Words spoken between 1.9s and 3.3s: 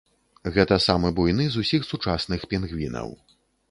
сучасных пінгвінаў.